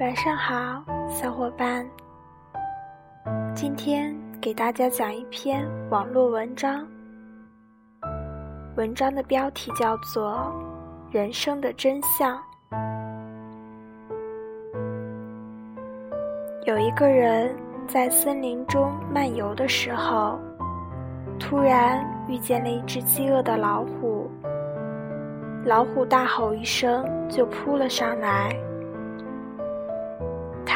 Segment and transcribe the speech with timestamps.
[0.00, 1.84] 晚上好，小伙伴。
[3.52, 6.86] 今天给大家讲一篇网络文章，
[8.76, 10.52] 文章的标题叫做
[11.12, 12.36] 《人生的真相》。
[16.64, 17.52] 有一个人
[17.88, 20.38] 在森林中漫游的时候，
[21.40, 24.30] 突然遇见了一只饥饿的老虎。
[25.64, 28.56] 老虎大吼一声，就扑了上来。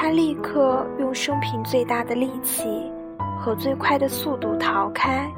[0.03, 2.91] 他立刻用生平最大的力气
[3.39, 5.31] 和最快的速度逃开，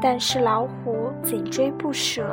[0.00, 2.24] 但是老虎紧追不舍。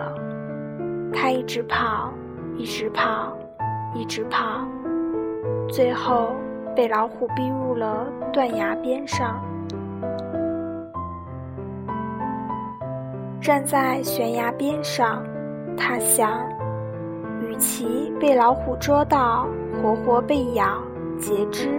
[1.11, 2.13] 他一直跑，
[2.55, 3.37] 一直跑，
[3.93, 4.65] 一直跑，
[5.67, 6.29] 最后
[6.73, 9.37] 被老虎逼入了断崖边上。
[13.41, 15.21] 站在悬崖边上，
[15.77, 16.39] 他想：
[17.41, 19.45] 与其被老虎捉到，
[19.83, 20.81] 活活被咬。
[21.21, 21.69] 截肢，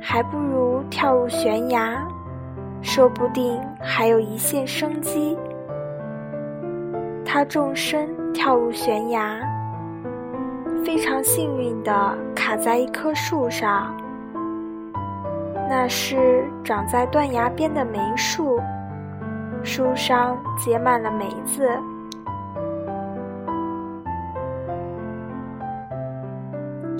[0.00, 2.02] 还不如跳入悬崖，
[2.80, 5.38] 说不定还有一线生机。
[7.22, 9.38] 他纵身跳入悬崖，
[10.82, 13.94] 非常幸运的卡在一棵树上，
[15.68, 18.58] 那是长在断崖边的梅树，
[19.62, 21.68] 树上结满了梅子。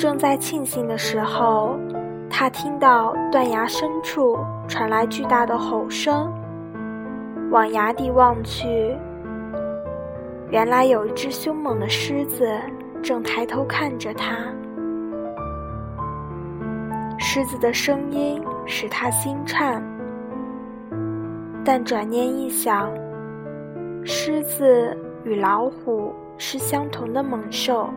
[0.01, 1.77] 正在庆幸的时候，
[2.31, 6.33] 他听到断崖深处传来巨大的吼声。
[7.51, 8.97] 往崖底望去，
[10.49, 12.49] 原来有一只凶猛的狮子
[13.03, 14.39] 正抬头看着他。
[17.19, 19.83] 狮子的声音使他心颤，
[21.63, 22.91] 但转念一想，
[24.03, 27.91] 狮子与老虎是相同的猛兽。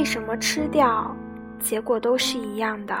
[0.00, 1.14] 被什么吃掉，
[1.58, 2.96] 结果都是一样的。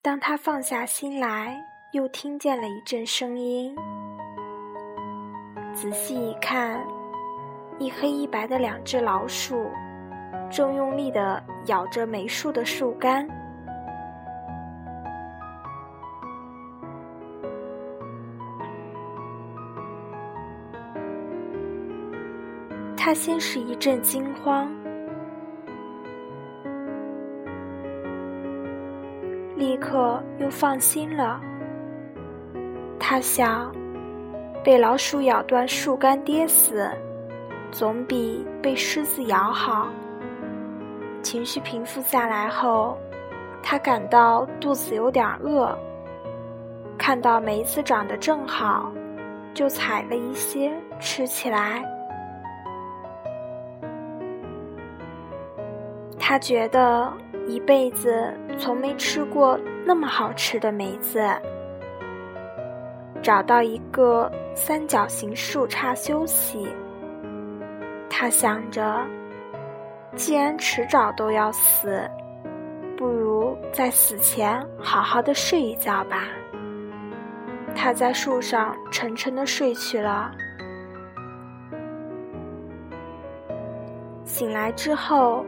[0.00, 1.60] 当他放下心来，
[1.94, 3.74] 又听见了一阵声音。
[5.74, 6.80] 仔细一看，
[7.80, 9.68] 一黑一白的两只老鼠，
[10.48, 13.28] 正用力的咬着梅树的树干。
[23.08, 24.70] 他先是一阵惊慌，
[29.56, 31.40] 立刻又放心了。
[33.00, 33.74] 他想，
[34.62, 36.86] 被老鼠咬断树干跌死，
[37.70, 39.88] 总比被狮子咬好。
[41.22, 42.94] 情绪平复下来后，
[43.62, 45.74] 他感到肚子有点饿，
[46.98, 48.92] 看到梅子长得正好，
[49.54, 50.70] 就采了一些
[51.00, 51.82] 吃起来。
[56.28, 57.10] 他觉得
[57.46, 61.26] 一辈子从没吃过那么好吃的梅子。
[63.22, 66.68] 找到一个三角形树杈休息。
[68.10, 69.00] 他想着，
[70.16, 72.06] 既然迟早都要死，
[72.94, 76.24] 不如在死前好好的睡一觉吧。
[77.74, 80.30] 他在树上沉沉的睡去了。
[84.24, 85.42] 醒来之后。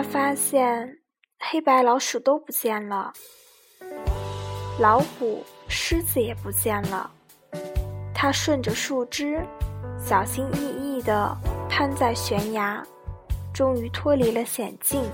[0.00, 0.96] 他发现
[1.38, 3.12] 黑白老鼠都不见了，
[4.78, 7.10] 老虎、狮子也不见了。
[8.14, 9.46] 他顺着树枝，
[10.02, 11.36] 小心翼翼地
[11.68, 12.82] 攀在悬崖，
[13.52, 15.04] 终于脱离了险境。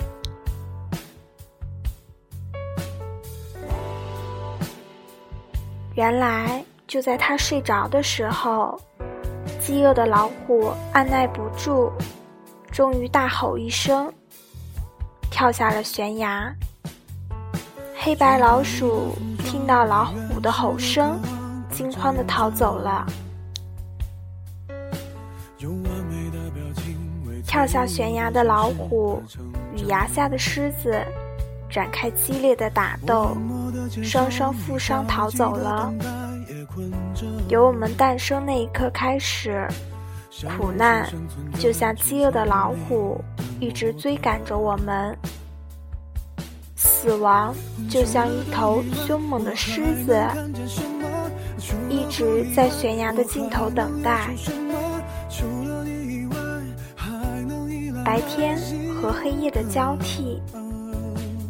[5.97, 8.81] 原来就在他睡着的时候，
[9.59, 11.91] 饥饿的老虎按耐不住，
[12.71, 14.15] 终于大吼一声。
[15.37, 16.51] 跳下了悬崖。
[17.95, 21.21] 黑白老鼠听到老虎的吼声，
[21.71, 23.07] 惊慌的逃走了。
[27.47, 29.23] 跳下悬崖的老虎
[29.75, 30.99] 与崖下的狮子
[31.69, 33.37] 展开激烈的打斗，
[34.03, 35.93] 双双负伤逃走了。
[37.51, 39.69] 由我们诞生那一刻开始，
[40.59, 41.09] 苦难
[41.59, 43.21] 就像饥饿的老虎。
[43.59, 45.17] 一直追赶着我们，
[46.75, 47.55] 死亡
[47.89, 50.15] 就像一头凶猛的狮子，
[51.89, 54.29] 一直在悬崖的尽头等待。
[58.05, 58.59] 白天
[59.01, 60.43] 和黑夜的交替，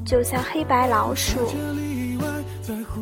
[0.05, 1.41] 就像黑白老鼠，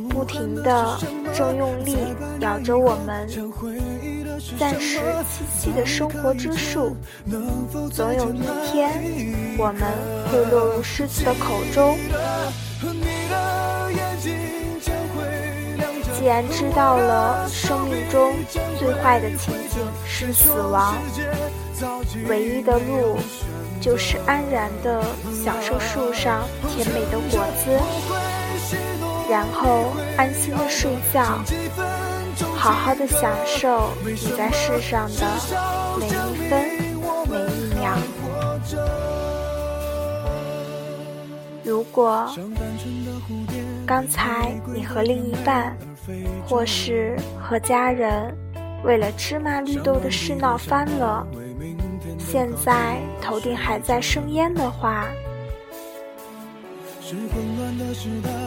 [0.08, 0.98] 不停地
[1.34, 1.94] 正用力
[2.40, 3.28] 咬着我们
[4.58, 6.96] 暂时栖息的生活之树，
[7.92, 8.40] 总有一
[8.70, 9.02] 天
[9.58, 9.82] 我们
[10.30, 11.98] 会落入狮子的口中。
[16.16, 18.34] 既然知道了生命中
[18.78, 20.96] 最坏的情景是死亡，
[22.28, 23.18] 唯一的路
[23.80, 25.04] 就是安然的
[25.44, 27.70] 享受树上甜美的果子，
[29.30, 31.40] 然后安心的睡觉，
[32.64, 35.26] 好好的享受你在世上的
[36.00, 36.64] 每一分
[37.28, 37.94] 每一秒。
[41.62, 42.26] 如果
[43.86, 45.76] 刚才你和另一半，
[46.48, 48.34] 或是和家人，
[48.82, 51.26] 为了芝麻绿豆的事闹翻了，
[52.18, 55.06] 现在头顶还在生烟的话，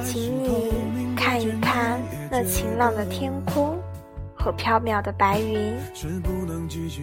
[0.03, 3.77] 请你看一看那晴朗的天空
[4.51, 5.73] 飘渺的白云，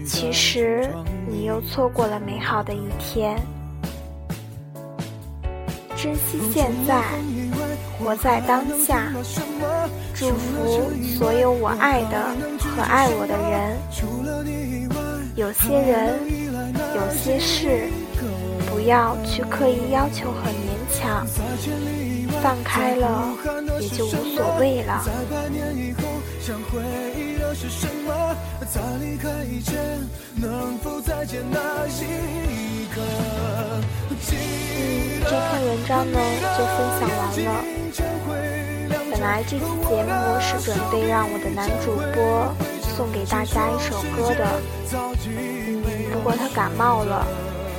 [0.07, 0.89] 其实
[1.29, 3.39] 你又错过了美好的一天。
[5.97, 7.03] 珍惜现在，
[7.99, 9.11] 活在当下，
[10.15, 13.79] 祝福所有我爱的和爱我的人。
[15.35, 16.21] 有些人，
[16.95, 17.89] 有些事，
[18.71, 21.27] 不要去刻意要求和勉强，
[22.45, 23.33] 放开了
[23.81, 25.03] 也就无所谓了。
[25.07, 25.97] 嗯
[35.27, 36.19] 这篇文章呢
[36.59, 37.49] 就分享完了。
[39.11, 42.55] 本来这期节目是准备让我的男主播
[42.95, 44.45] 送给大家一首歌的，
[45.27, 45.83] 嗯，
[46.13, 47.27] 不过他感冒了，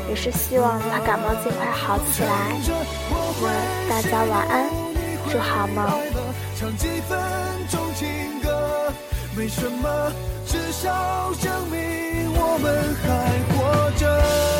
[0.09, 2.57] 也是希望他感冒尽快好起来。
[3.84, 4.69] 那大家晚安，
[5.31, 5.87] 做好梦。
[6.59, 7.17] 唱几分
[7.69, 8.91] 钟情歌，
[9.37, 10.11] 没什么，
[10.45, 13.07] 至少证明我们还
[13.55, 14.54] 活着。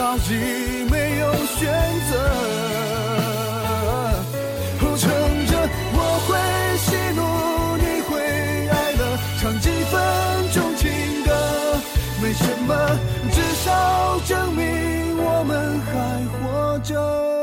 [0.00, 1.68] 早已没有选
[2.08, 2.12] 择
[4.80, 5.10] 后撑
[5.46, 5.52] 着
[5.92, 6.28] 我会
[6.78, 7.20] 喜怒
[7.76, 8.08] 你会
[8.70, 9.02] 哀乐
[9.38, 10.00] 唱几分
[10.54, 10.88] 钟情
[11.22, 11.28] 歌
[12.22, 12.98] 没什么
[13.30, 14.64] 至少证明
[15.18, 15.92] 我们还
[16.32, 17.39] 活着